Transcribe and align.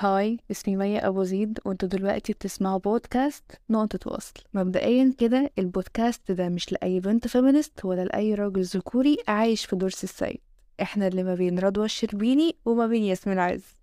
hi 0.00 0.38
اسمي 0.50 0.76
مية 0.76 1.08
أبو 1.08 1.22
زيد 1.22 1.58
وانتوا 1.64 1.88
دلوقتي 1.88 2.32
بتسمعوا 2.32 2.78
بودكاست 2.78 3.44
نقطة 3.70 4.12
وصل. 4.12 4.34
مبدئيا 4.54 5.14
كده 5.18 5.50
البودكاست 5.58 6.32
ده 6.32 6.48
مش 6.48 6.72
لأي 6.72 7.00
بنت 7.00 7.28
feminist 7.28 7.84
ولا 7.84 8.04
لأي 8.04 8.34
راجل 8.34 8.62
ذكوري 8.62 9.16
عايش 9.28 9.64
في 9.64 9.76
دور 9.76 9.93
سي 9.93 10.04
السيد. 10.04 10.40
إحنا 10.82 11.06
اللي 11.06 11.22
ما 11.22 11.34
بين 11.34 11.58
رضوى 11.58 11.84
الشربيني 11.84 12.56
وما 12.64 12.86
بين 12.86 13.02
ياسمين 13.02 13.38
عز. 13.38 13.79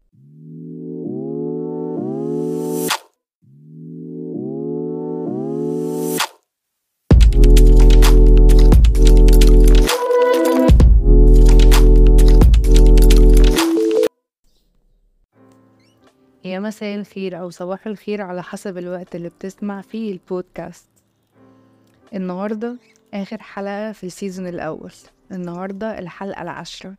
مساء 16.67 16.95
الخير 16.95 17.39
أو 17.39 17.49
صباح 17.49 17.87
الخير 17.87 18.21
على 18.21 18.43
حسب 18.43 18.77
الوقت 18.77 19.15
اللي 19.15 19.29
بتسمع 19.29 19.81
فيه 19.81 20.11
البودكاست. 20.11 20.89
النهاردة 22.13 22.77
آخر 23.13 23.37
حلقة 23.41 23.91
في 23.91 24.03
ال 24.03 24.10
season 24.10 24.47
الأول. 24.47 24.91
النهاردة 25.31 25.99
الحلقة 25.99 26.41
العاشرة. 26.41 26.95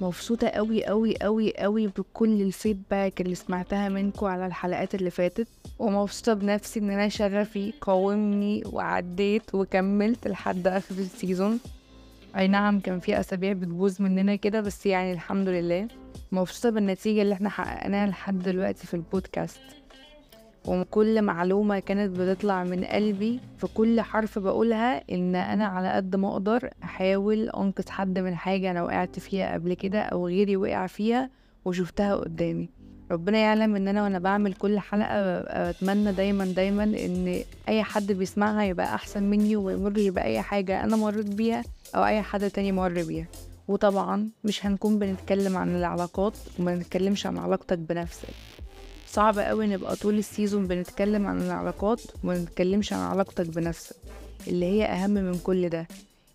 مبسوطة 0.00 0.48
قوي 0.48 0.86
قوي 0.86 1.16
قوي 1.22 1.56
قوي 1.58 1.86
بكل 1.86 2.42
ال 2.42 2.51
feedback 2.51 3.20
اللي 3.20 3.34
سمعتها 3.34 3.88
منكم 3.88 4.26
على 4.26 4.46
الحلقات 4.46 4.94
اللي 4.94 5.10
فاتت. 5.10 5.48
ومبسوطة 5.78 6.34
بنفسي 6.34 6.80
إن 6.80 6.90
أنا 6.90 7.08
شغفي 7.08 7.72
قاومني 7.80 8.62
وعديت 8.72 9.54
وكملت 9.54 10.28
لحد 10.28 10.66
آخر 10.66 10.94
ال 10.94 11.02
season. 11.02 11.60
أي 12.36 12.48
نعم 12.48 12.80
كان 12.80 13.00
في 13.00 13.20
أسابيع 13.20 13.52
بتبوظ 13.52 14.02
مننا 14.02 14.36
كده 14.36 14.60
بس 14.60 14.86
يعني 14.86 15.12
الحمد 15.12 15.48
لله. 15.48 15.88
مبسوطة 16.32 16.70
بالنتيجة 16.70 17.22
اللي 17.22 17.34
إحنا 17.34 17.48
حققناها 17.48 18.06
لحد 18.06 18.38
دلوقتي 18.42 18.86
في 18.86 18.94
البودكاست. 18.94 19.60
وكل 20.68 21.22
معلومة 21.22 21.78
كانت 21.78 22.18
بتطلع 22.20 22.64
من 22.64 22.84
قلبي 22.84 23.40
في 23.58 23.66
كل 23.74 24.00
حرف 24.00 24.38
بقولها 24.38 25.02
إن 25.12 25.36
أنا 25.36 25.64
على 25.66 25.92
قد 25.92 26.16
ما 26.16 26.28
أقدر 26.32 26.70
أحاول 26.84 27.48
أنقذ 27.48 27.88
حد 27.90 28.18
من 28.18 28.34
حاجة 28.34 28.70
أنا 28.70 28.82
وقعت 28.82 29.18
فيها 29.18 29.52
قبل 29.54 29.74
كده 29.74 30.00
أو 30.00 30.26
غيري 30.26 30.56
وقع 30.56 30.86
فيها 30.86 31.30
وشفتها 31.64 32.14
قدامي. 32.14 32.68
ربنا 33.10 33.38
يعلم 33.38 33.76
إن 33.76 33.88
أنا 33.88 34.02
وأنا 34.02 34.18
بعمل 34.18 34.54
كل 34.54 34.78
حلقة 34.78 35.40
بتمنى 35.70 36.12
دايما 36.12 36.44
دايما 36.44 36.84
إن 36.84 37.40
أي 37.68 37.82
حد 37.82 38.12
بيسمعها 38.12 38.62
يبقى 38.64 38.94
أحسن 38.94 39.22
مني 39.22 39.56
ويمر 39.56 40.10
بأي 40.10 40.40
حاجة 40.42 40.84
أنا 40.84 40.96
مريت 40.96 41.26
بيها 41.34 41.62
أو 41.94 42.04
أي 42.04 42.22
حد 42.22 42.50
تاني 42.50 42.72
مر 42.72 42.92
بيها. 43.04 43.26
وطبعا 43.70 44.28
مش 44.44 44.66
هنكون 44.66 44.98
بنتكلم 44.98 45.56
عن 45.56 45.76
العلاقات 45.76 46.32
وما 46.58 46.74
نتكلمش 46.74 47.26
عن 47.26 47.38
علاقتك 47.38 47.78
بنفسك. 47.78 48.28
صعب 49.08 49.38
قوي 49.38 49.66
نبقى 49.66 49.96
طول 49.96 50.18
السيزون 50.18 50.66
بنتكلم 50.66 51.26
عن 51.26 51.40
العلاقات 51.42 52.00
وما 52.24 52.38
نتكلمش 52.38 52.92
عن 52.92 52.98
علاقتك 53.00 53.46
بنفسك 53.46 53.96
اللي 54.48 54.66
هي 54.66 54.84
أهم 54.84 55.10
من 55.10 55.38
كل 55.38 55.68
ده. 55.68 55.86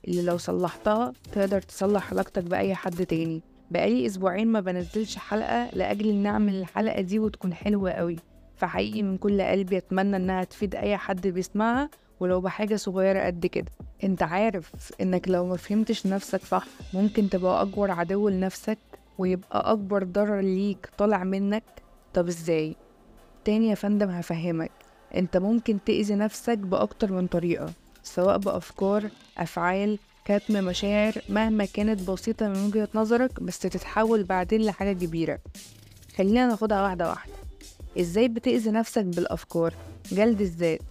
اللي 0.08 0.22
لو 0.22 0.38
صلحتها 0.38 1.14
تقدر 1.34 1.62
تصلح 1.62 2.12
علاقتك 2.12 2.44
بأي 2.44 2.76
حد 2.76 3.06
تاني. 3.06 3.42
بقالي 3.72 4.06
أسبوعين 4.06 4.48
ما 4.48 4.60
بنزلش 4.60 5.18
حلقة 5.18 5.70
لأجل 5.74 6.10
ان 6.10 6.26
أعمل 6.26 6.56
الحلقة 6.56 7.02
دي 7.02 7.20
وتكون 7.20 7.54
حلوة 7.54 7.92
قوي. 7.92 8.16
فحقيقي 8.58 9.02
من 9.04 9.18
كل 9.18 9.42
قلبي 9.42 9.78
أتمنى 9.78 10.16
إنها 10.16 10.44
تفيد 10.44 10.76
أي 10.76 10.98
حد 10.98 11.28
بيسمعها 11.28 11.90
ولو 12.20 12.42
بحاجة 12.42 12.76
صغيرة 12.76 13.26
قد 13.26 13.46
كده. 13.46 13.72
انت 14.04 14.24
عارف 14.24 14.72
انك 15.02 15.28
لو 15.28 15.46
ما 15.46 15.58
فهمتش 15.58 16.06
نفسك 16.06 16.46
صح 16.46 16.66
ممكن 16.94 17.30
تبقى 17.30 17.62
أكبر 17.62 17.92
عدو 17.92 18.30
لنفسك 18.30 18.78
ويبقى 19.18 19.72
أكبر 19.72 20.04
ضرر 20.04 20.40
ليك 20.40 20.90
طالع 20.98 21.24
منك. 21.24 21.64
طب 22.14 22.28
إزاي؟ 22.28 22.76
تاني 23.46 23.70
يا 23.70 23.76
فندم 23.76 24.10
هفهمك. 24.10 24.72
انت 25.16 25.38
ممكن 25.38 25.80
تأذي 25.86 26.16
نفسك 26.16 26.58
بأكتر 26.58 27.12
من 27.12 27.28
طريقة 27.28 27.72
سواء 28.04 28.38
بأفكار 28.38 29.10
أفعال 29.38 30.00
كتم 30.26 30.64
مشاعر 30.64 31.14
مهما 31.30 31.66
كانت 31.66 32.10
بسيطة 32.10 32.48
من 32.48 32.66
وجهة 32.66 32.90
نظرك 32.96 33.44
بس 33.44 33.60
تتحول 33.60 34.24
بعدين 34.24 34.62
لحاجة 34.62 34.94
كبيرة. 34.94 35.40
خلينا 36.18 36.48
ناخدها 36.48 36.84
واحدة 36.84 37.10
واحدة. 37.10 37.34
إزاي 38.00 38.28
بتأذي 38.28 38.72
نفسك 38.72 39.04
بالأفكار؟ 39.04 39.74
جلد 40.12 40.42
الذات. 40.42 40.82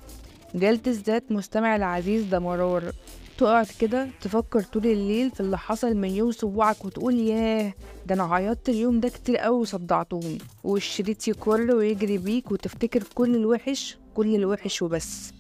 جلد 0.55 0.89
الذات 0.89 1.33
مستمع 1.33 1.77
العزيز 1.77 2.25
ده 2.25 2.39
مرار. 2.39 2.93
تقعد 3.39 3.67
كده 3.81 4.09
تفكر 4.21 4.61
طول 4.63 4.87
الليل 4.87 5.31
في 5.31 5.41
اللي 5.41 5.59
حصل 5.59 5.95
من 5.97 6.11
يوم 6.11 6.33
صباعك 6.33 6.85
وتقول 6.85 7.15
ياه 7.15 7.75
ده 8.07 8.15
أنا 8.15 8.35
عيطت 8.35 8.69
اليوم 8.69 9.01
ده 9.01 9.09
كتير 9.09 9.37
قوي 9.37 9.61
وصدعتهم. 9.61 10.39
والشريط 10.65 11.29
يكر 11.29 11.75
ويجري 11.75 12.19
بيك 12.19 12.51
وتفتكر 12.53 13.03
كل 13.15 13.35
الوحش 13.37 13.97
كل 14.15 14.35
الوحش 14.35 14.83
وبس. 14.83 15.33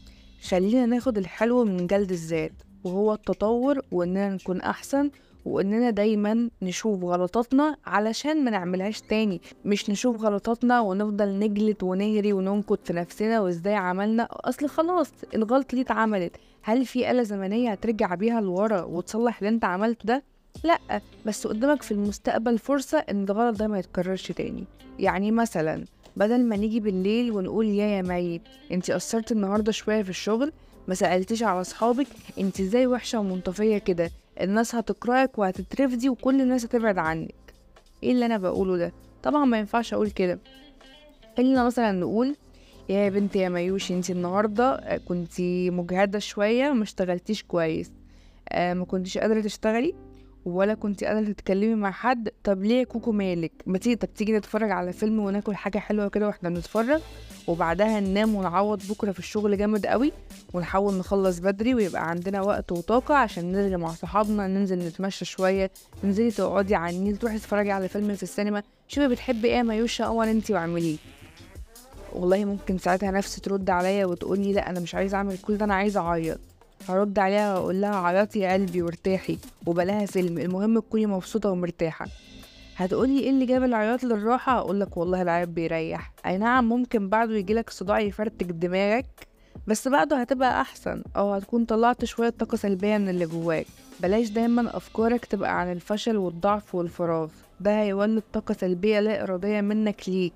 خلينا 0.48 0.86
ناخد 0.86 1.19
الحلو 1.19 1.64
من 1.64 1.86
جلد 1.86 2.10
الذات 2.12 2.52
وهو 2.84 3.14
التطور 3.14 3.81
وإننا 3.92 4.28
نكون 4.31 4.60
أحسن 4.60 5.10
وإننا 5.44 5.91
دايما 5.91 6.50
نشوف 6.62 7.05
غلطاتنا 7.05 7.77
علشان 7.87 8.44
ما 8.44 8.50
نعملهاش 8.50 9.00
تاني. 9.00 9.41
مش 9.65 9.91
نشوف 9.91 10.21
غلطاتنا 10.22 10.81
ونفضل 10.81 11.38
نجلد 11.38 11.82
ونهري 11.82 12.32
وننكد 12.32 12.78
في 12.84 12.93
نفسنا 12.93 13.41
وإزاي 13.41 13.75
عملنا. 13.75 14.28
أصل 14.31 14.69
خلاص 14.69 15.10
الغلط 15.34 15.75
دي 15.75 15.81
اتعملت؟ 15.81 16.37
هل 16.62 16.87
في 16.87 17.10
آلة 17.10 17.22
زمنية 17.22 17.71
هترجع 17.71 18.15
بيها 18.15 18.41
لورا 18.41 18.82
وتصلح 18.82 19.38
اللي 19.38 19.49
أنت 19.49 19.65
عملته 19.65 20.05
ده؟ 20.06 20.22
لأ 20.65 21.00
بس 21.27 21.47
قدامك 21.47 21.82
في 21.82 21.93
المستقبل 21.93 22.59
فرصة 22.59 22.99
إن 22.99 23.25
الغلط 23.25 23.59
ده 23.59 23.66
ما 23.69 23.78
يتكررش 23.78 24.32
تاني. 24.32 24.65
يعني 24.99 25.31
مثلا 25.31 25.84
بدل 26.16 26.44
ما 26.44 26.56
نيجي 26.56 26.81
بالليل 26.81 27.32
ونقول 27.32 27.66
يا 27.66 27.87
يا 27.87 28.03
مي 28.03 28.41
انتي 28.72 28.93
قصرت 28.93 29.32
النهارده 29.32 29.72
شوية 29.72 30.03
في 30.03 30.11
الشغل 30.11 30.53
ما 30.88 30.94
سالتيش 30.94 31.43
على 31.43 31.61
أصحابك 31.61 32.06
أنت 32.38 32.61
إزاي 32.61 32.87
وحشة 32.87 33.19
ومنطفية 33.19 33.78
كده؟ 33.78 34.11
الناس 34.40 34.74
هتكرهك 34.74 35.38
وهتترفدي 35.38 36.08
وكل 36.08 36.40
الناس 36.40 36.64
هتبعد 36.64 36.98
عنك. 36.98 37.34
إيه 38.02 38.12
اللي 38.12 38.26
أنا 38.26 38.38
بقوله 38.38 38.76
ده؟ 38.76 38.92
طبعا 39.22 39.44
ما 39.44 39.58
ينفعش 39.58 39.94
أقول 39.94 40.10
كده. 40.10 40.38
خلينا 41.36 41.64
مثلا 41.64 41.92
نقول 41.92 42.36
يا 42.88 43.08
بنتي 43.08 43.38
يا 43.38 43.48
ميوشي 43.48 43.94
انت 43.94 44.10
النهارده 44.10 45.00
كنتي 45.08 45.70
مجهدة 45.70 46.18
شوية 46.18 46.72
ما 46.72 46.82
اشتغلتيش 46.82 47.42
كويس. 47.42 47.92
آه 48.48 48.74
ما 48.74 48.84
كنتيش 48.84 49.18
قادرة 49.18 49.40
تشتغلي؟ 49.40 49.94
ولا 50.47 50.75
كنت 50.75 51.05
قادرة 51.05 51.32
تتكلمي 51.32 51.75
مع 51.75 51.91
حد 51.91 52.28
طب 52.44 52.62
ليه 52.62 52.84
كوكو 52.84 53.12
مالك؟ 53.12 53.53
ما 53.66 53.78
تيجي 53.78 53.97
طب 53.97 54.15
تيجي 54.15 54.32
نتفرج 54.32 54.71
على 54.71 54.93
فيلم 54.93 55.19
وناكل 55.19 55.55
حاجة 55.55 55.78
حلوة 55.78 56.09
كده 56.09 56.27
وإحنا 56.27 56.49
بنتفرج 56.49 57.00
وبعدها 57.47 58.00
ننام 58.00 58.34
ونعوض 58.34 58.82
بكرة 58.88 59.12
في 59.12 59.19
الشغل 59.19 59.59
جامد 59.59 59.87
قوي 59.87 60.12
ونحاول 60.55 60.94
نخلص 60.94 61.38
بدري 61.38 61.75
ويبقى 61.75 62.10
عندنا 62.10 62.41
وقت 62.43 62.72
وطاقة 62.72 63.15
عشان 63.15 63.53
نرجع 63.53 63.77
مع 63.77 63.88
صحابنا 63.93 64.47
ننزل 64.47 64.78
نتمشى 64.78 65.25
شوية 65.25 65.71
تنزلي 66.03 66.31
تقعدي 66.31 66.75
على 66.75 66.97
النيل 66.97 67.16
تروحي 67.16 67.38
تتفرجي 67.38 67.71
على 67.72 67.88
فيلم 67.88 68.15
في 68.15 68.22
السينما. 68.22 68.62
شوفي 68.88 69.09
بتحبي 69.09 69.49
إيه 69.49 69.62
ما 69.62 69.75
يوشا 69.75 70.05
اول 70.05 70.28
أنتي 70.28 70.53
واعمليه. 70.53 70.97
والله 72.12 72.44
ممكن 72.44 72.78
ساعتها 72.78 73.11
نفسي 73.11 73.41
ترد 73.41 73.71
عليا 73.71 74.06
وتقولي 74.06 74.53
لأ 74.53 74.71
أنا 74.71 74.81
مش 74.81 74.94
عايزة 74.94 75.16
أعمل 75.16 75.38
كل 75.38 75.56
ده 75.56 75.65
أنا 75.65 75.75
عايزة 75.75 76.00
أعيط. 76.00 76.38
هرد 76.88 77.18
عليها 77.18 77.54
وأقول 77.58 77.80
لها 77.80 77.96
عيطي 77.96 78.38
يا 78.38 78.52
قلبي 78.52 78.82
وارتاحي 78.82 79.38
وبلاها 79.66 80.06
فيلم 80.06 80.38
المهم 80.38 80.78
تكوني 80.78 81.06
مبسوطة 81.06 81.50
ومرتاحة. 81.50 82.06
هتقولي 82.76 83.18
إيه 83.20 83.30
اللي 83.30 83.46
جاب 83.46 83.62
العياط 83.64 84.04
للراحة؟ 84.04 84.58
أقول 84.58 84.80
لك 84.80 84.96
والله 84.96 85.22
العياط 85.22 85.48
بيريح. 85.48 86.12
أي 86.26 86.38
نعم 86.38 86.68
ممكن 86.68 87.08
بعده 87.08 87.34
يجيلك 87.34 87.70
صداع 87.70 88.00
يفرتك 88.00 88.46
دماغك 88.46 89.06
بس 89.66 89.88
بعده 89.88 90.16
هتبقى 90.20 90.60
أحسن. 90.60 91.02
أو 91.16 91.32
هتكون 91.32 91.64
طلعت 91.64 92.04
شوية 92.04 92.30
طاقة 92.30 92.56
سلبية 92.56 92.98
من 92.98 93.08
اللي 93.08 93.26
جواك. 93.26 93.66
بلاش 94.00 94.28
دايما 94.28 94.76
أفكارك 94.76 95.24
تبقى 95.24 95.60
عن 95.60 95.72
الفشل 95.72 96.16
والضعف 96.16 96.74
والفراغ. 96.74 97.28
ده 97.60 97.80
هيولد 97.80 98.22
طاقة 98.32 98.54
سلبية 98.54 99.00
لا 99.00 99.22
إرادية 99.22 99.60
منك 99.60 100.08
ليك 100.08 100.32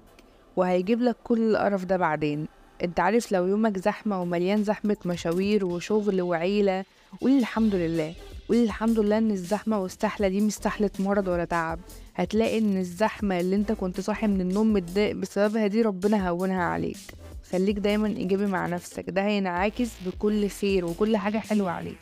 وهيجيب 0.57 1.03
لك 1.03 1.17
كل 1.25 1.51
القرف 1.51 1.85
ده 1.85 1.97
بعدين. 1.97 2.47
انت 2.85 3.01
عارف 3.01 3.33
لو 3.33 3.47
يومك 3.47 3.79
زحمة 3.79 4.23
ومليان 4.23 4.65
زحمة 4.65 4.97
مشاوير 5.07 5.65
وشغل 5.65 6.23
وعيلة 6.23 6.85
قول 7.21 7.39
الحمد 7.39 7.75
لله. 7.75 8.15
قول 8.49 8.57
الحمد 8.57 8.99
لله 8.99 9.19
إن 9.19 9.31
الزحمة 9.31 9.79
والسحلة 9.79 10.29
دي 10.29 10.41
مش 10.41 10.53
سحلة 10.55 10.91
مرض 10.99 11.29
ولا 11.29 11.45
تعب. 11.45 11.79
هتلاقي 12.15 12.59
إن 12.59 12.77
الزحمة 12.77 13.41
اللي 13.41 13.57
أنت 13.57 13.73
كنت 13.73 14.01
صاحي 14.01 14.27
من 14.27 14.41
النوم 14.41 14.73
متضايق 14.73 15.17
بسببها 15.17 15.67
دي 15.67 15.83
ربنا 15.83 16.29
هونها 16.29 16.63
عليك. 16.63 16.97
خليك 17.51 17.79
دايما 17.79 18.09
إيجابي 18.09 18.47
مع 18.47 18.67
نفسك. 18.67 19.11
ده 19.11 19.23
هينعكس 19.23 19.89
بكل 20.07 20.49
خير 20.49 20.85
وكل 20.85 21.17
حاجة 21.17 21.39
حلوة 21.39 21.71
عليك. 21.71 21.99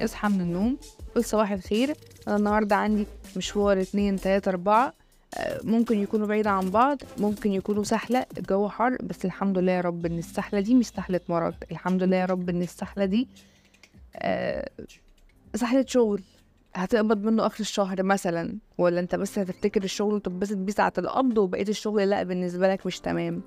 اصحى 0.00 0.28
من 0.28 0.40
النوم 0.40 0.76
قول 1.14 1.24
صباح 1.24 1.50
الخير. 1.52 1.94
أنا 2.28 2.36
النهاردة 2.36 2.76
عندي 2.76 3.06
مشوار 3.36 3.80
اتنين 3.80 4.16
تلاتة 4.16 4.48
أربعة. 4.48 4.94
ممكن 5.64 5.98
يكونوا 5.98 6.26
بعيد 6.26 6.46
عن 6.46 6.70
بعض 6.70 6.98
ممكن 7.18 7.52
يكونوا 7.52 7.84
سهلة 7.84 8.26
الجو 8.38 8.68
حر 8.68 8.96
بس 9.02 9.24
الحمد 9.24 9.58
لله 9.58 9.72
يا 9.72 9.80
رب 9.80 10.06
إن 10.06 10.18
السحلة 10.18 10.60
دي 10.60 10.74
مش 10.74 10.86
سحلة 10.86 11.20
مرض. 11.28 11.54
الحمد 11.70 12.02
لله 12.02 12.16
يا 12.16 12.24
رب 12.24 12.48
إن 12.48 12.62
السحلة 12.62 13.04
دي 13.04 13.28
آه 14.16 14.70
سحلة 15.54 15.84
شغل. 15.88 16.22
هتقبض 16.74 17.24
منه 17.24 17.46
اخر 17.46 17.60
الشهر 17.60 18.02
مثلا 18.02 18.58
ولا 18.78 19.00
أنت 19.00 19.14
بس 19.14 19.38
هتفتكر 19.38 19.84
الشغل 19.84 20.14
وتتبسط 20.14 20.56
بيه 20.56 20.72
ساعة 20.72 20.92
القبض 20.98 21.38
وبقية 21.38 21.68
الشغل؟ 21.68 22.10
لأ 22.10 22.22
بالنسبة 22.22 22.68
لك 22.72 22.86
مش 22.86 23.00
تمام. 23.00 23.42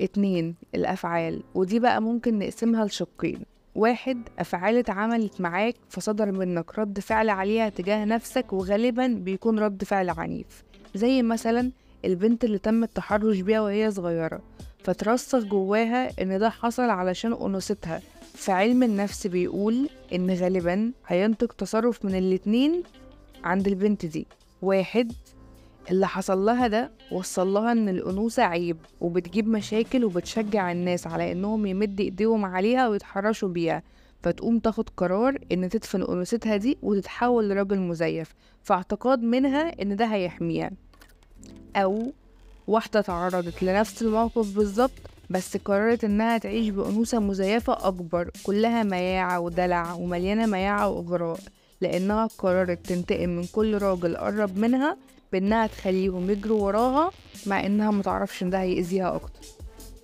اتنين 0.00 0.54
الأفعال. 0.74 1.42
ودي 1.54 1.78
بقى 1.78 2.02
ممكن 2.02 2.38
نقسمها 2.38 2.84
لشقين. 2.84 3.42
واحد 3.74 4.28
أفعال 4.38 4.76
اتعملت 4.76 5.40
معاك 5.40 5.74
فصدر 5.88 6.32
منك 6.32 6.78
رد 6.78 7.00
فعل 7.00 7.28
عليها 7.28 7.68
تجاه 7.68 8.04
نفسك 8.04 8.52
وغالبا 8.52 9.06
بيكون 9.06 9.58
رد 9.58 9.84
فعل 9.84 10.10
عنيف. 10.10 10.64
زي 10.94 11.22
مثلا 11.22 11.70
البنت 12.04 12.44
اللي 12.44 12.58
تم 12.58 12.82
التحرش 12.82 13.40
بيها 13.40 13.60
وهي 13.60 13.90
صغيرة 13.90 14.40
فترسخ 14.84 15.38
جواها 15.38 16.22
إن 16.22 16.38
ده 16.38 16.50
حصل 16.50 16.82
علشان 16.90 17.32
أنوثتها. 17.32 18.00
فعلم 18.34 18.82
النفس 18.82 19.26
بيقول 19.26 19.88
إن 20.14 20.30
غالبا 20.30 20.92
هينتج 21.06 21.46
تصرف 21.48 22.04
من 22.04 22.14
الاتنين 22.14 22.82
عند 23.44 23.66
البنت 23.66 24.06
دي. 24.06 24.26
واحد 24.62 25.12
اللي 25.90 26.08
حصل 26.08 26.38
لها 26.44 26.66
ده 26.66 26.90
وصل 27.12 27.54
لها 27.54 27.72
إن 27.72 27.88
الأنوثة 27.88 28.42
عيب 28.42 28.76
وبتجيب 29.00 29.48
مشاكل 29.48 30.04
وبتشجع 30.04 30.72
الناس 30.72 31.06
على 31.06 31.32
إنهم 31.32 31.66
يمد 31.66 32.00
إيديهم 32.00 32.44
عليها 32.44 32.88
ويتحرشوا 32.88 33.48
بيها. 33.48 33.82
فتقوم 34.22 34.58
تاخد 34.58 34.88
قرار 34.96 35.38
إن 35.52 35.68
تدفن 35.68 36.02
أنوثتها 36.02 36.56
دي 36.56 36.78
وتتحول 36.82 37.48
لراجل 37.48 37.78
مزيف 37.78 38.34
في 38.62 38.72
اعتقاد 38.72 39.22
منها 39.22 39.82
إن 39.82 39.96
ده 39.96 40.04
هيحميها. 40.04 40.70
أو 41.76 42.12
واحدة 42.66 43.00
تعرضت 43.00 43.62
لنفس 43.62 44.02
الموقف 44.02 44.56
بالظبط 44.56 44.90
بس 45.30 45.56
قررت 45.56 46.04
إنها 46.04 46.38
تعيش 46.38 46.68
بأنوثة 46.68 47.18
مزيفة 47.20 47.88
أكبر 47.88 48.30
كلها 48.42 48.82
مياعة 48.82 49.40
ودلع 49.40 49.92
ومليانة 49.92 50.46
مياعة 50.46 50.88
واغراء 50.88 51.38
لأنها 51.80 52.26
قررت 52.38 52.86
تنتقم 52.86 53.28
من 53.28 53.44
كل 53.44 53.78
راجل 53.78 54.16
قرب 54.16 54.58
منها 54.58 54.96
بإنها 55.32 55.66
تخليهم 55.66 56.30
يجروا 56.30 56.62
وراها 56.62 57.10
مع 57.46 57.66
إنها 57.66 57.90
متعرفش 57.90 58.42
إن 58.42 58.50
ده 58.50 58.60
هيأذيها 58.60 59.14
أكتر. 59.14 59.40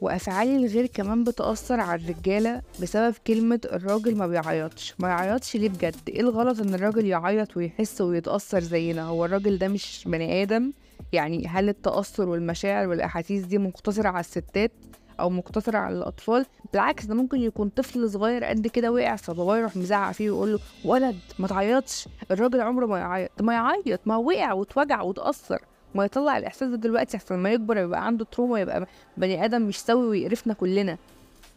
وأفعال 0.00 0.48
الغير 0.48 0.86
كمان 0.86 1.24
بتأثر 1.24 1.80
على 1.80 2.02
الرجالة 2.02 2.62
بسبب 2.82 3.14
كلمة 3.26 3.60
الراجل 3.72 4.16
ما 4.16 4.26
بيعيطش. 4.26 4.94
ما 4.98 5.08
يعيطش 5.08 5.56
ليه 5.56 5.68
بجد؟ 5.68 5.96
إيه 6.08 6.20
الغلط 6.20 6.60
إن 6.60 6.74
الراجل 6.74 7.06
يعيط 7.06 7.56
ويحس 7.56 8.00
ويتأثر 8.00 8.60
زينا؟ 8.60 9.02
هو 9.02 9.24
الراجل 9.24 9.58
ده 9.58 9.68
مش 9.68 10.04
بني 10.06 10.42
آدم؟ 10.42 10.72
يعني 11.12 11.46
هل 11.46 11.68
التأثر 11.68 12.28
والمشاعر 12.28 12.88
والأحاسيس 12.88 13.44
دي 13.44 13.58
مقتصرة 13.58 14.08
على 14.08 14.20
الستات 14.20 14.72
أو 15.20 15.30
مقتصرة 15.30 15.78
على 15.78 15.96
الأطفال؟ 15.98 16.46
بالعكس 16.72 17.04
ده 17.04 17.14
ممكن 17.14 17.38
يكون 17.40 17.68
طفل 17.68 18.10
صغير 18.10 18.44
قد 18.44 18.66
كده 18.66 18.92
وقع 18.92 19.16
فباباه 19.16 19.58
يروح 19.58 19.76
مزعق 19.76 20.12
فيه 20.12 20.30
ويقول 20.30 20.52
له 20.52 20.58
ولد 20.84 21.16
ما 21.38 21.48
تعيطش 21.48 22.08
الراجل 22.30 22.60
عمره 22.60 22.86
ما 22.86 22.98
يعيط. 22.98 23.30
ما 23.42 23.52
يعيط 23.54 24.00
ما 24.06 24.16
وقع 24.16 24.52
واتوجع 24.52 25.02
واتأثر. 25.02 25.62
ما 25.94 26.04
يطلع 26.04 26.38
الإحساس 26.38 26.68
ده 26.70 26.76
دلوقتي 26.76 27.16
أحسن 27.16 27.36
ما 27.36 27.52
يكبر 27.52 27.76
يبقى 27.76 28.06
عنده 28.06 28.24
تروما 28.24 28.60
يبقى 28.60 28.86
بني 29.16 29.44
آدم 29.44 29.62
مش 29.62 29.78
سوي 29.80 30.06
ويقرفنا 30.06 30.54
كلنا. 30.54 30.98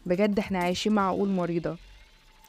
بجد 0.05 0.39
إحنا 0.39 0.59
عايشين 0.59 0.93
مع 0.93 1.07
عقول 1.07 1.29
مريضة. 1.29 1.77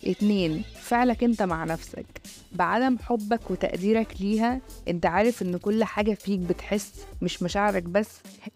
اتنين 0.06 0.64
فعلك 0.80 1.24
أنت 1.24 1.42
مع 1.42 1.64
نفسك. 1.64 2.06
بعدم 2.52 2.98
حبك 2.98 3.50
وتقديرك 3.50 4.14
ليها 4.20 4.60
أنت 4.88 5.06
عارف 5.06 5.42
إن 5.42 5.56
كل 5.56 5.84
حاجة 5.84 6.14
فيك 6.14 6.38
بتحس 6.40 6.92
مش 7.22 7.42
مشاعرك 7.42 7.82
بس 7.82 8.08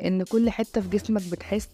إن 0.04 0.22
كل 0.22 0.50
حتة 0.50 0.80
في 0.80 0.88
جسمك 0.88 1.22
بتحس. 1.32 1.68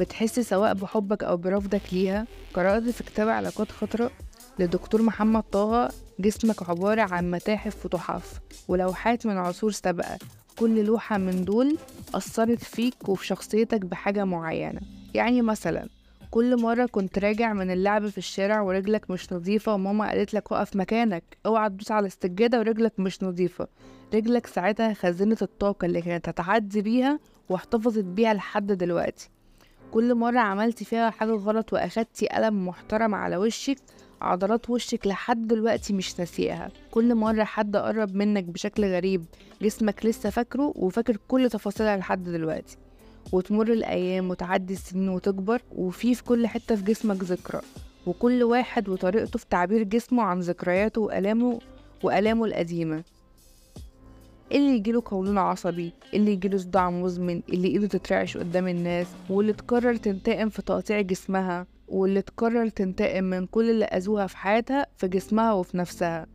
بتحس 0.00 0.40
سواء 0.40 0.74
بحبك 0.74 1.24
أو 1.24 1.36
برفضك 1.36 1.82
ليها. 1.92 2.26
قرأت 2.54 2.82
في 2.82 3.04
كتاب 3.04 3.28
علاقات 3.28 3.70
خطرة 3.72 4.10
لدكتور 4.58 5.02
محمد 5.02 5.42
طه 5.42 5.88
جسمك 6.20 6.70
عبارة 6.70 7.02
عن 7.02 7.30
متاحف 7.30 7.84
وتحف. 7.86 8.40
ولوحات 8.68 9.26
من 9.26 9.36
عصور 9.36 9.70
سابقة. 9.70 10.18
كل 10.58 10.84
لوحة 10.84 11.18
من 11.18 11.44
دول 11.44 11.76
أثرت 12.14 12.64
فيك 12.64 13.08
وفي 13.08 13.26
شخصيتك 13.26 13.80
بحاجة 13.80 14.24
معينة. 14.24 14.80
يعني 15.14 15.42
مثلا 15.42 15.88
كل 16.30 16.62
مرة 16.62 16.86
كنت 16.86 17.18
راجع 17.18 17.52
من 17.52 17.70
اللعب 17.70 18.08
في 18.08 18.18
الشارع 18.18 18.60
ورجلك 18.60 19.10
مش 19.10 19.32
نظيفة 19.32 19.74
وماما 19.74 20.08
قالت 20.08 20.34
لك 20.34 20.52
وقف 20.52 20.76
مكانك 20.76 21.22
اوعى 21.46 21.68
تدوس 21.68 21.90
على 21.90 22.06
السجادة 22.06 22.58
ورجلك 22.58 22.92
مش 23.00 23.22
نظيفة. 23.22 23.68
رجلك 24.14 24.46
ساعتها 24.46 24.94
خزنت 24.94 25.42
الطاقة 25.42 25.86
اللي 25.86 26.02
كانت 26.02 26.28
هتعدي 26.28 26.82
بيها 26.82 27.18
واحتفظت 27.48 28.04
بيها 28.04 28.34
لحد 28.34 28.72
دلوقتي. 28.72 29.28
كل 29.92 30.14
مرة 30.14 30.38
عملتي 30.38 30.84
فيها 30.84 31.10
حاجة 31.10 31.32
غلط 31.32 31.72
وأخدتي 31.72 32.26
قلم 32.26 32.68
محترم 32.68 33.14
على 33.14 33.36
وشك 33.36 33.76
عضلات 34.22 34.70
وشك 34.70 35.06
لحد 35.06 35.46
دلوقتي 35.46 35.92
مش 35.92 36.18
ناسيها 36.18 36.70
كل 36.90 37.14
مرة 37.14 37.44
حد 37.44 37.76
قرب 37.76 38.14
منك 38.14 38.44
بشكل 38.44 38.84
غريب 38.84 39.24
جسمك 39.62 40.06
لسه 40.06 40.30
فاكره 40.30 40.72
وفاكر 40.76 41.16
كل 41.28 41.50
تفاصيلها 41.50 41.96
لحد 41.96 42.24
دلوقتي. 42.24 42.76
وتمر 43.32 43.72
الأيام 43.72 44.30
وتعدي 44.30 44.72
السنين 44.72 45.08
وتكبر 45.08 45.62
وفي 45.72 46.14
في 46.14 46.24
كل 46.24 46.46
حتة 46.46 46.76
في 46.76 46.82
جسمك 46.82 47.24
ذكرى. 47.24 47.60
وكل 48.06 48.42
واحد 48.42 48.88
وطريقته 48.88 49.38
في 49.38 49.46
تعبير 49.50 49.82
جسمه 49.82 50.22
عن 50.22 50.40
ذكرياته 50.40 51.00
وآلامه 51.00 51.58
وآلامه 52.02 52.44
القديمة. 52.44 53.04
اللي 54.52 54.76
يجيله 54.76 55.02
قولون 55.04 55.38
عصبي 55.38 55.92
اللي 56.14 56.32
يجيله 56.32 56.58
صداع 56.58 56.90
مزمن 56.90 57.42
اللي 57.48 57.68
ايده 57.68 57.86
تترعش 57.86 58.36
قدام 58.36 58.68
الناس 58.68 59.06
واللي 59.28 59.52
تقرر 59.52 59.96
تنتقم 59.96 60.48
في 60.48 60.62
تقطيع 60.62 61.00
جسمها 61.00 61.66
واللي 61.88 62.22
تقرر 62.22 62.68
تنتقم 62.68 63.24
من 63.24 63.46
كل 63.46 63.70
اللي 63.70 63.84
أذوها 63.84 64.26
في 64.26 64.36
حياتها 64.36 64.86
في 64.96 65.08
جسمها 65.08 65.52
وفي 65.52 65.76
نفسها. 65.76 66.26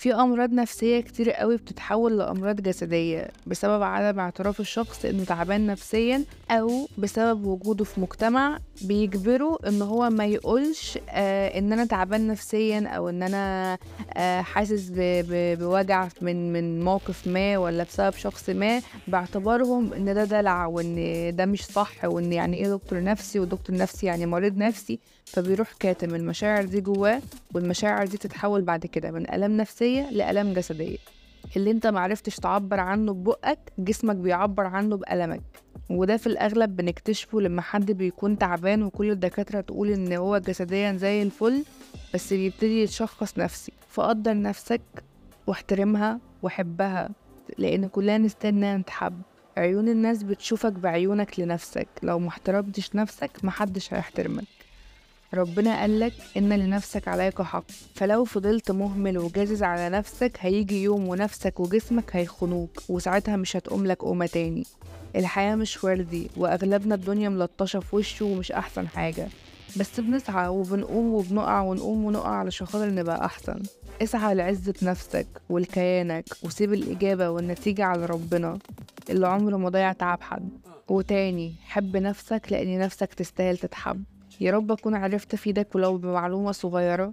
في 0.00 0.14
أمراض 0.14 0.52
نفسية 0.52 1.00
كتير 1.00 1.30
قوي 1.30 1.56
بتتحول 1.56 2.18
لأمراض 2.18 2.56
جسدية 2.60 3.28
بسبب 3.46 3.82
عدم 3.82 4.20
اعتراف 4.20 4.60
الشخص 4.60 5.04
إنه 5.04 5.24
تعبان 5.24 5.66
نفسيا 5.66 6.24
أو 6.50 6.88
بسبب 6.98 7.46
وجوده 7.46 7.84
في 7.84 8.00
مجتمع 8.00 8.58
بيجبره 8.82 9.58
إن 9.66 9.82
هو 9.82 10.10
ما 10.10 10.26
يقولش 10.26 10.98
آه 11.10 11.58
إن 11.58 11.72
أنا 11.72 11.84
تعبان 11.84 12.26
نفسيا 12.26 12.88
أو 12.88 13.08
إن 13.08 13.22
أنا 13.22 13.78
آه 14.16 14.40
حاسس 14.42 14.92
بوجع 14.98 16.08
من 16.22 16.52
من 16.52 16.84
موقف 16.84 17.26
ما 17.26 17.58
ولا 17.58 17.84
بسبب 17.84 18.12
شخص 18.14 18.50
ما 18.50 18.80
باعتبارهم 19.08 19.92
إن 19.92 20.14
ده 20.14 20.24
دلع 20.24 20.66
وإن 20.66 20.96
ده 21.36 21.46
مش 21.46 21.64
صح 21.64 22.04
وإن 22.04 22.32
يعني 22.32 22.56
إيه 22.56 22.68
دكتور 22.68 23.02
نفسي 23.02 23.40
ودكتور 23.40 23.76
نفسي 23.76 24.06
يعني 24.06 24.26
مريض 24.26 24.56
نفسي 24.56 24.98
فبيروح 25.24 25.72
كاتم. 25.80 26.14
المشاعر 26.14 26.64
دي 26.64 26.80
جواه 26.80 27.20
والمشاعر 27.54 28.06
دي 28.06 28.18
تتحول 28.18 28.62
بعد 28.62 28.86
كده 28.86 29.10
من 29.10 29.30
آلام 29.34 29.56
نفسية 29.98 30.10
لآلام 30.10 30.52
جسدية. 30.52 30.98
اللي 31.56 31.70
انت 31.70 31.86
معرفتش 31.86 32.36
تعبر 32.36 32.80
عنه 32.80 33.12
ببقك 33.12 33.58
جسمك 33.78 34.16
بيعبر 34.16 34.66
عنه 34.66 34.96
بألمك. 34.96 35.42
وده 35.90 36.16
في 36.16 36.26
الأغلب 36.26 36.76
بنكتشفه 36.76 37.40
لما 37.40 37.62
حد 37.62 37.90
بيكون 37.92 38.38
تعبان 38.38 38.82
وكل 38.82 39.10
الدكاترة 39.10 39.60
تقول 39.60 39.90
إن 39.90 40.12
هو 40.12 40.38
جسديا 40.38 40.96
زي 40.96 41.22
الفل 41.22 41.64
بس 42.14 42.32
بيبتدي 42.32 42.82
يتشخص 42.82 43.38
نفسي. 43.38 43.72
فقدر 43.88 44.40
نفسك 44.42 44.80
واحترمها 45.46 46.20
وحبها 46.42 47.10
لأن 47.58 47.88
كلنا 47.88 48.18
نستنى 48.18 48.76
نتحب 48.76 49.22
عيون 49.56 49.88
الناس 49.88 50.22
بتشوفك 50.22 50.72
بعيونك 50.72 51.40
لنفسك. 51.40 51.88
لو 52.02 52.18
محترمتش 52.18 52.94
نفسك 52.94 53.30
محدش 53.42 53.94
هيحترمك. 53.94 54.44
ربنا 55.34 55.80
قالك 55.80 56.12
إن 56.36 56.52
لنفسك 56.52 57.08
عليك 57.08 57.42
حق. 57.42 57.64
فلو 57.94 58.24
فضلت 58.24 58.70
مهمل 58.70 59.18
وجازز 59.18 59.62
على 59.62 59.88
نفسك 59.88 60.32
هيجي 60.40 60.82
يوم 60.82 61.08
ونفسك 61.08 61.60
وجسمك 61.60 62.16
هيخنوك 62.16 62.82
وساعتها 62.88 63.36
مش 63.36 63.56
هتقوم 63.56 63.86
لك 63.86 63.98
قومة 64.02 64.26
تاني. 64.26 64.64
الحياة 65.16 65.54
مش 65.54 65.84
وردي 65.84 66.30
وأغلبنا 66.36 66.94
الدنيا 66.94 67.28
ملطشة 67.28 67.80
في 67.80 67.96
وشه 67.96 68.24
ومش 68.24 68.52
أحسن 68.52 68.88
حاجة. 68.88 69.28
بس 69.76 70.00
بنسعى 70.00 70.48
وبنقوم 70.48 71.14
وبنقع 71.14 71.60
ونقوم 71.60 72.04
ونقع 72.04 72.28
علشان 72.30 72.66
خاطر 72.66 72.94
نبقى 72.94 73.24
أحسن. 73.24 73.62
اسعى 74.02 74.34
لعزة 74.34 74.74
نفسك 74.82 75.26
ولكيانك 75.48 76.24
وسيب 76.42 76.72
الإجابة 76.72 77.30
والنتيجة 77.30 77.84
على 77.84 78.06
ربنا. 78.06 78.58
اللي 79.10 79.28
عمره 79.28 79.56
ما 79.56 79.68
ضيع 79.68 79.92
تعب 79.92 80.22
حد. 80.22 80.48
وتاني 80.88 81.54
حب 81.64 81.96
نفسك 81.96 82.42
لأن 82.50 82.78
نفسك 82.78 83.14
تستاهل 83.14 83.58
تتحب. 83.58 84.04
يا 84.40 84.50
رب 84.52 84.72
أكون 84.72 84.94
عرفت 84.94 85.34
أفيدك 85.34 85.74
ولو 85.74 85.98
بمعلومة 85.98 86.52
صغيرة 86.52 87.12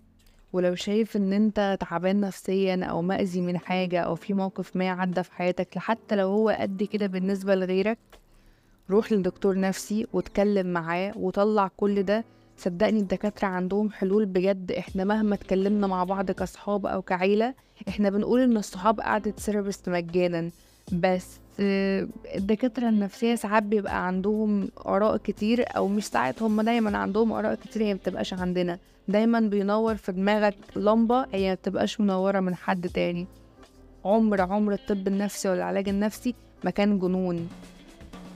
ولو 0.53 0.75
شايف 0.75 1.17
إن 1.17 1.33
أنت 1.33 1.77
تعبان 1.79 2.19
نفسيا 2.21 2.85
أو 2.85 3.01
مأذي 3.01 3.41
من 3.41 3.57
حاجة 3.57 3.99
أو 3.99 4.15
في 4.15 4.33
موقف 4.33 4.75
ما 4.75 4.89
عدى 4.89 5.23
في 5.23 5.33
حياتك 5.33 5.77
حتى 5.77 6.15
لو 6.15 6.27
هو 6.27 6.49
قد 6.49 6.83
كده 6.83 7.07
بالنسبة 7.07 7.55
لغيرك 7.55 7.97
روح 8.89 9.11
لدكتور 9.11 9.59
نفسي 9.59 10.07
واتكلم 10.13 10.67
معاه 10.67 11.13
وطلع 11.15 11.67
كل 11.77 12.03
ده. 12.03 12.23
صدقني 12.57 12.99
الدكاترة 12.99 13.47
عندهم 13.47 13.91
حلول 13.91 14.25
بجد. 14.25 14.71
إحنا 14.71 15.03
مهما 15.03 15.35
اتكلمنا 15.35 15.87
مع 15.87 16.03
بعض 16.03 16.31
كصحاب 16.31 16.85
أو 16.85 17.01
كعيلة 17.01 17.53
إحنا 17.87 18.09
بنقول 18.09 18.41
إن 18.41 18.57
الصحاب 18.57 18.99
قعدة 18.99 19.33
سيرفيس 19.37 19.87
مجانا. 19.87 20.51
بس 20.93 21.39
الدكاترة 21.59 22.89
النفسية 22.89 23.35
ساعات 23.35 23.63
بيبقى 23.63 24.07
عندهم 24.07 24.69
آراء 24.85 25.17
كتير 25.17 25.65
أو 25.77 25.87
مش 25.87 26.05
ساعات 26.05 26.41
هم 26.41 26.61
دايما 26.61 26.97
عندهم 26.97 27.31
آراء 27.31 27.55
كتير 27.55 27.83
هي 27.83 27.93
مبتبقاش 27.93 28.33
عندنا. 28.33 28.79
دايما 29.07 29.39
بينور 29.39 29.95
في 29.95 30.11
دماغك 30.11 30.55
لمبة 30.75 31.25
هي 31.33 31.51
مبتبقاش 31.51 32.01
منورة 32.01 32.39
من 32.39 32.55
حد 32.55 32.89
تاني. 32.89 33.27
عمر 34.05 34.41
عمر 34.41 34.73
الطب 34.73 35.07
النفسي 35.07 35.49
والعلاج 35.49 35.89
النفسي 35.89 36.35
ما 36.63 36.71
كان 36.71 36.99
جنون. 36.99 37.49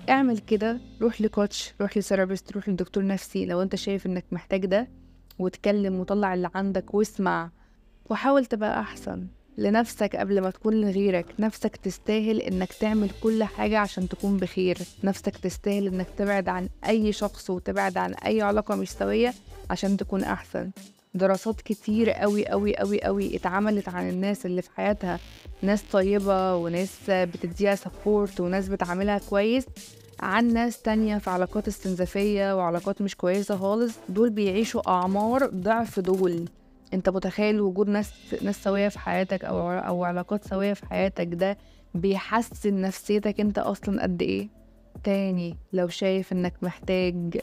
اعمل 0.10 0.38
كده 0.38 0.80
روح 1.02 1.22
لكوتش 1.22 1.74
روح 1.82 1.98
لثيرابيست 1.98 2.52
روح 2.52 2.70
لدكتور 2.70 3.06
نفسي 3.06 3.46
لو 3.46 3.62
انت 3.62 3.76
شايف 3.76 4.06
انك 4.06 4.26
محتاج 4.32 4.66
ده 4.66 4.88
وتكلم 5.40 6.00
وطلع 6.00 6.34
اللي 6.34 6.50
عندك 6.56 6.94
واسمع 6.94 7.50
وحاول 8.10 8.46
تبقى 8.46 8.80
أحسن. 8.80 9.28
لنفسك 9.62 10.16
قبل 10.16 10.42
ما 10.42 10.50
تكون 10.50 10.82
لغيرك. 10.82 11.26
نفسك 11.40 11.76
تستاهل 11.76 12.40
إنك 12.42 12.74
تعمل 12.74 13.10
كل 13.24 13.44
حاجة 13.44 13.80
عشان 13.80 14.10
تكون 14.10 14.38
بخير. 14.38 14.78
نفسك 15.04 15.38
تستاهل 15.38 15.88
إنك 15.88 16.08
تبعد 16.18 16.50
عن 16.50 16.70
أي 16.88 17.12
شخص 17.12 17.50
وتبعد 17.50 17.98
عن 17.98 18.14
أي 18.14 18.42
علاقة 18.42 18.76
مش 18.76 18.92
سوية 18.92 19.34
عشان 19.70 19.98
تكون 19.98 20.24
أحسن. 20.24 20.72
دراسات 21.14 21.62
كتير 21.62 22.10
قوي 22.10 22.48
قوي 22.48 22.78
قوي 22.78 23.02
قوي 23.02 23.36
اتعملت 23.36 23.90
عن 23.90 24.10
الناس 24.10 24.46
اللي 24.46 24.62
في 24.62 24.70
حياتها. 24.78 25.20
ناس 25.62 25.82
طيبة 25.92 26.56
وناس 26.56 26.98
بتديها 27.10 27.76
سبورت 27.76 28.40
وناس 28.40 28.68
بتعاملها 28.68 29.20
كويس 29.30 29.66
عن 30.20 30.54
ناس 30.54 30.82
تانية 30.82 31.18
في 31.18 31.30
علاقات 31.30 31.68
استنزافية 31.68 32.56
وعلاقات 32.58 33.02
مش 33.02 33.16
كويسة 33.16 33.58
خالص. 33.58 33.94
دول 34.10 34.30
بيعيشوا 34.30 34.90
أعمار 34.90 35.46
ضعف 35.46 36.00
دول. 36.00 36.46
انت 36.94 37.10
متخيل 37.10 37.62
وجود 37.62 37.88
ناس 37.90 38.14
ناس 38.42 38.64
سوية 38.64 38.88
في 38.88 39.00
حياتك 39.00 39.46
أو 39.46 39.72
أو 39.72 40.04
علاقات 40.04 40.44
سوية 40.48 40.74
في 40.74 40.86
حياتك 40.86 41.28
ده 41.34 41.58
بيحسن 41.96 42.82
نفسيتك 42.82 43.40
انت 43.40 43.60
أصلا 43.60 44.04
قد 44.04 44.22
إيه؟ 44.22 44.48
تاني 45.04 45.58
لو 45.74 45.88
شايف 45.88 46.32
إنك 46.32 46.54
محتاج 46.62 47.42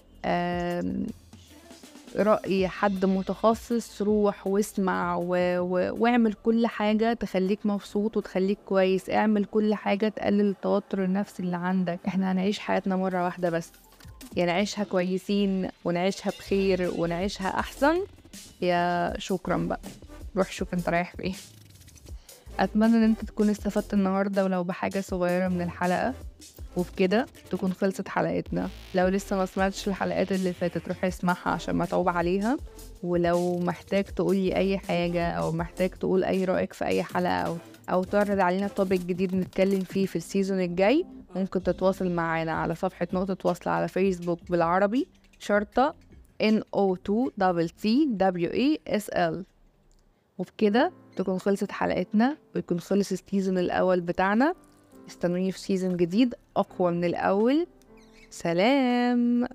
رأي 2.17 2.69
حد 2.69 3.05
متخصص 3.05 4.02
روح 4.02 4.47
واسمع 4.47 5.17
و... 5.17 5.26
و... 5.59 5.95
واعمل 6.02 6.33
كل 6.33 6.67
حاجة 6.67 7.12
تخليك 7.12 7.67
مبسوط 7.67 8.17
وتخليك 8.17 8.59
كويس. 8.67 9.11
اعمل 9.11 9.45
كل 9.45 9.75
حاجة 9.75 10.09
تقلل 10.09 10.50
التوتر 10.50 11.05
النفسي 11.05 11.43
اللي 11.43 11.57
عندك. 11.57 11.99
إحنا 12.09 12.33
هنعيش 12.33 12.59
حياتنا 12.59 12.97
مرة 12.97 13.25
واحدة 13.25 13.50
بس. 13.50 13.73
يا 14.37 14.47
نعيشها 14.47 14.85
كويسين 14.85 15.69
ونعيشها 15.85 16.31
بخير 16.31 16.93
ونعيشها 16.99 17.49
أحسن. 17.49 17.99
يا 18.62 19.14
شكرا 19.18 19.57
بقى. 19.57 19.80
روح 20.37 20.52
شوف 20.52 20.75
انت 20.75 20.88
رايح 20.88 21.16
فيه 21.16 21.35
أتمنى 22.59 22.97
إن 22.97 23.02
أنت 23.02 23.25
تكون 23.25 23.50
استفدت 23.50 23.95
النهارده 23.95 24.45
ولو 24.45 24.64
بحاجة 24.64 25.00
صغيرة 25.00 25.49
من 25.49 25.62
الحلقة. 25.62 26.14
وبكده 26.76 27.26
تكون 27.50 27.73
خلصت 27.73 28.09
حلقتنا. 28.09 28.68
لو 28.95 29.09
لسه 29.09 29.37
ما 29.37 29.47
سمعتش 29.47 29.88
الحلقات 29.88 30.33
اللي 30.33 30.52
فاتت 30.52 30.88
روح 30.88 31.04
اسمعها 31.04 31.49
عشان 31.49 31.75
ما 31.75 31.85
تعوب 31.85 32.09
عليها. 32.09 32.57
ولو 33.02 33.59
محتاج 33.59 34.04
تقولي 34.04 34.57
أي 34.57 34.78
حاجة 34.78 35.30
أو 35.30 35.52
محتاج 35.52 35.90
تقول 35.90 36.25
أي 36.25 36.45
رأيك 36.45 36.73
في 36.73 36.85
أي 36.85 37.02
حلقة 37.02 37.33
أو 37.33 37.57
أو 37.90 38.04
تعرض 38.04 38.40
علينا 38.40 38.68
topic 38.69 39.00
جديد 39.00 39.35
نتكلم 39.35 39.80
فيه 39.80 40.07
في 40.07 40.16
ال 40.17 40.23
season 40.23 40.61
الجاي 40.61 41.07
ممكن 41.37 41.62
تتواصل 41.62 42.11
معانا 42.11 42.52
على 42.52 42.75
صفحة 42.75 43.09
نقطة 43.12 43.35
تواصل 43.35 43.71
على 43.71 43.88
فيسبوك 43.88 44.38
بالعربي 44.50 45.09
شرطة 45.38 45.95
NO2 46.42 47.30
t 47.40 47.73
تي 47.83 48.07
دبليو 48.11 48.50
اي 48.50 48.80
اس 48.87 49.11
وبكده 50.38 50.92
تكون 51.16 51.38
خلصت 51.38 51.73
حلقتنا 51.73 52.37
ويكون 52.54 52.80
خلص 52.80 53.12
السيزون 53.12 53.59
الأول 53.59 54.00
بتاعنا. 54.00 54.54
استنوني 55.09 55.52
في 55.52 55.59
سيزون 55.59 55.97
جديد 55.97 56.35
أقوى 56.57 56.92
من 56.92 57.04
الأول. 57.04 57.66
سلام! 58.30 59.49